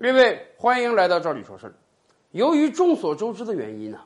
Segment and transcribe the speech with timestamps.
[0.00, 1.74] 各位，欢迎来到这里说事儿。
[2.30, 3.98] 由于众所周知的原因呢，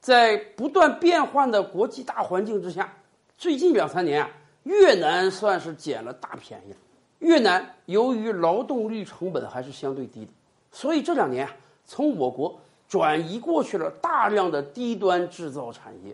[0.00, 2.92] 在不断变换的国际大环境之下，
[3.38, 4.30] 最近两三年啊，
[4.64, 6.76] 越南算是捡了大便宜了。
[7.20, 10.32] 越南由于劳动力成本还是相对低的，
[10.72, 11.54] 所以这两年啊，
[11.84, 12.58] 从我国
[12.88, 16.12] 转移过去了大量的低端制造产业，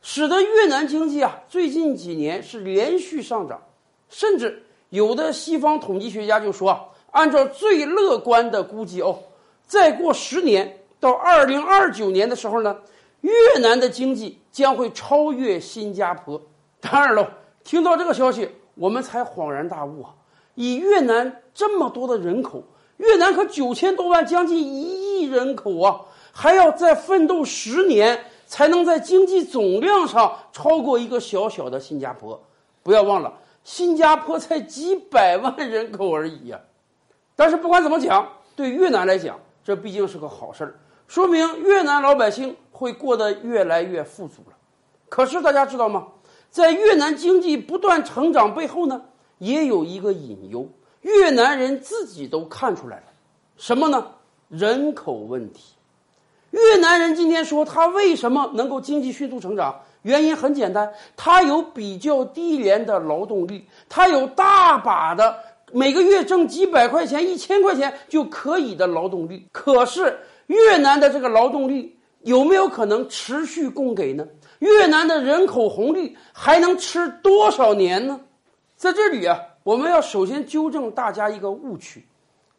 [0.00, 3.60] 使得越南经济啊最近几年是连续上涨，
[4.08, 6.88] 甚至有的西方统计学家就说。
[7.12, 9.18] 按照最乐观的估计哦，
[9.66, 12.76] 再过十年到二零二九年的时候呢，
[13.20, 16.40] 越南的经济将会超越新加坡。
[16.80, 17.30] 当然了，
[17.64, 20.14] 听到这个消息，我们才恍然大悟啊！
[20.54, 22.62] 以越南这么多的人口，
[22.96, 26.00] 越南可九千多万，将近一亿人口啊，
[26.32, 32.42] 还要再奋斗十年，才能在经济总量上超过一个小小的新加坡。
[32.82, 33.32] 不要忘了，
[33.64, 36.58] 新加坡才几百万人口而已呀。
[37.34, 40.74] 但是不管怎么讲，对越南来讲，这毕竟是个好事儿，
[41.08, 44.56] 说明越南老百姓会过得越来越富足了。
[45.08, 46.06] 可是大家知道吗？
[46.50, 49.02] 在越南经济不断成长背后呢，
[49.38, 50.68] 也有一个隐忧，
[51.00, 53.04] 越南人自己都看出来了，
[53.56, 54.06] 什么呢？
[54.48, 55.74] 人口问题。
[56.50, 59.80] 越南人今天说他为什么能够经济迅速成长？
[60.02, 65.38] 原因很简单，他有比较低廉的劳动力，他有大把的。
[65.72, 74.26] 每个月挣几百块钱、一千块钱就可以的劳动力，可是越南的这个劳动力有没有可能持续供给呢？
[74.58, 78.20] 越南的人口红利还能吃多少年呢？
[78.76, 82.06] 在这里啊，我们要首先纠正大家一个误区：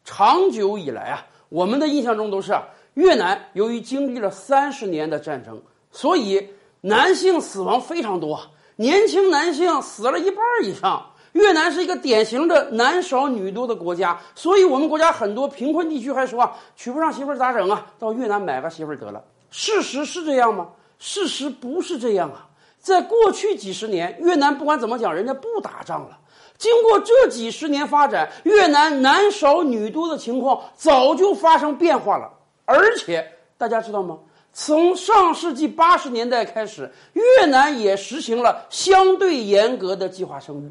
[0.04, 6.46] 长久以来啊，我们的印象中都是啊，越南由于经历了三十年的战争，所以
[6.80, 8.40] 男性死亡非常多，
[8.76, 11.10] 年轻男性死了一半以上。
[11.34, 17.86] 越南是一个典型的男少女多的国家，所以我们国家很多贫困地区还说啊，娶不上媳妇儿咋整啊？
[17.98, 19.22] 到越南买个媳妇儿得了。
[19.50, 20.68] 事实是这样吗？
[20.98, 22.48] 事实不是这样啊。
[22.78, 26.18] 在过去几十年，越南不管怎么讲，人家不打仗了。
[26.56, 32.30] 经过这几十年发展，越南男少女多的情况早就发生变化了。
[32.64, 34.18] 而且大家知道吗？
[34.52, 40.70] 从上世纪八十年代开始，越南也实行了相对严格的计划生育。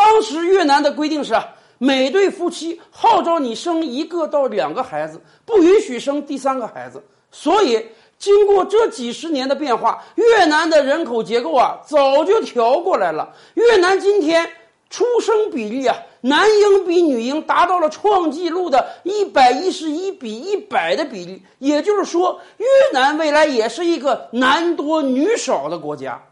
[0.00, 1.46] 当时越南的规定是啊，
[1.76, 7.04] 每对夫妻号召你生一个到两个孩子，不允许生第三个孩子。
[7.30, 7.86] 所以，
[8.18, 13.34] 经过这几十年的变化，越南的人口结构啊，早就调过来了。
[13.52, 14.50] 越南今天
[14.88, 21.42] 出生比例啊，男婴比女婴达到了创纪录的一百一十一比一百的比例。
[21.58, 22.66] 也就是说，越
[22.98, 26.24] 南未来也是一个男多女少的国家，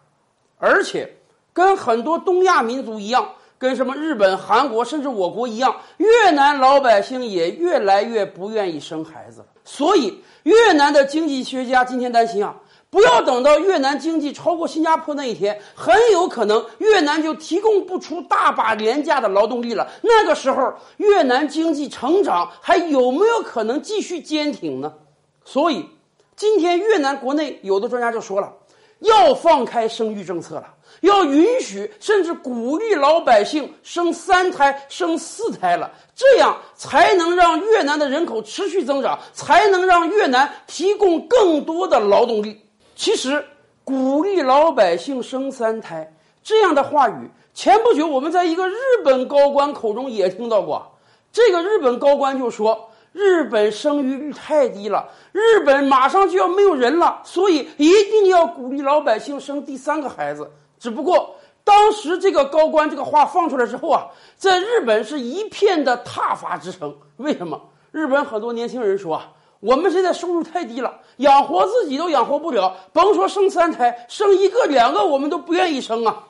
[0.56, 1.16] 而且
[1.52, 3.28] 跟很多东亚民族一样。
[3.58, 9.46] 跟什么日本、韩国，甚至我国一样，越南老百姓也越来越不愿意生孩子了。
[9.64, 12.54] 所以，越南的经济学家今天担心啊，
[12.88, 19.91] 不要等到越南经济超过新加坡那一天，很有可能越南就提供不出大把廉价的劳动力了。
[20.02, 24.94] 那个时候，越南经济成长还有没有可能继续坚挺呢？
[25.44, 25.84] 所以，
[26.36, 28.52] 今天越南国内有的专家就说了，
[29.00, 30.75] 要放开生育政策了。
[31.03, 42.60] 要允许甚至鼓励老百姓生三胎、生四胎了，这样才能让越南的人口持续增长，才能让越南提供更多的劳动力。
[42.97, 43.44] 其实，
[43.84, 50.98] 鼓励老百姓生三胎这样的话语，前不久我们在一个日本高官口中也听到过。
[51.30, 60.48] 这个日本高官就说：“日本生育率太低了，日本马上就要没有人了，所以一定要鼓励老百姓生第三个孩子。”
[60.78, 61.34] 只不过
[61.64, 64.06] 当时这个高官这个话放出来之后啊，
[64.36, 66.96] 在日本是一片的挞伐之声。
[67.16, 67.60] 为什么？
[67.90, 76.22] 日本很多年轻人说啊，我们现在收入太低了，养活自己都养活不了，甭说生三胎，生一个两个我们都不愿意生啊。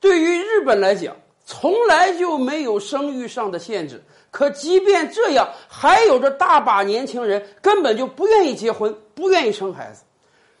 [0.00, 4.02] 对于日本来讲，从来就没有生育上的限制。
[4.36, 10.02] 可即便这样，还有着大把年轻人根本就不愿意结婚，不愿意生孩子。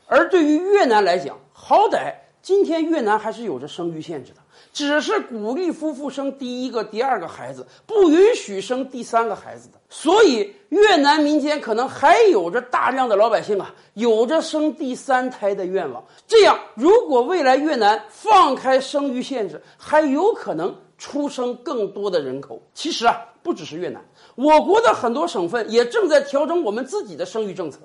[0.06, 2.14] 而对于越南来讲，好歹。
[2.46, 4.38] 今天越南还是有着生育限制的，
[4.72, 9.80] 只是鼓励夫妇生第一个、第二个孩子，不允许生第三个孩子的。
[9.88, 16.04] 所以越南民间可能还有着大量的老百姓啊，有着生第三胎的愿望。
[16.28, 22.62] 这样，如果未来越南放开生育限制，还有可能出生更多的人口。
[22.72, 24.00] 其实啊，不只是越南，
[24.36, 27.80] 我国的很多省份也正在调整我们自己的生育政策。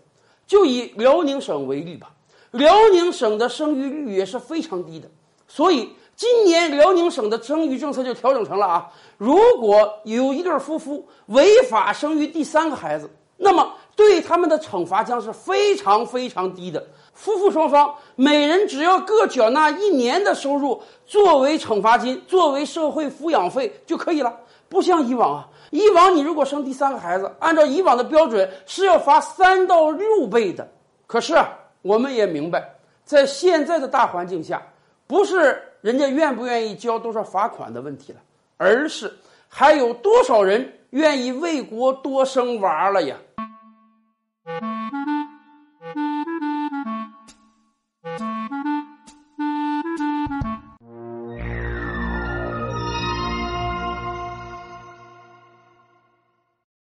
[0.46, 2.12] 就以辽宁省为例吧。
[2.52, 5.10] 辽宁省的生育率也是非常低的，
[5.48, 16.86] 所以今年辽宁省的生育政策就调整成了啊，如果有一对夫妇违法生育第三个孩子，那么对他们的惩罚将是非常非常低的。
[17.14, 24.36] 夫妇双方每人只要各缴纳一年的收入作为惩罚金，作为社会抚养费就可以了。
[24.70, 30.68] 不像以往啊，以往你如果生第三个孩子，按照以往的标准是要罚三到六倍的。
[31.08, 31.36] 可是，
[31.82, 34.62] 我们也明白，在现在的大环境下，
[35.08, 38.20] 不是人家愿不愿意交多少罚款的问题了，
[38.58, 39.12] 而是
[39.48, 43.18] 还有多少人愿意为国多生娃了呀。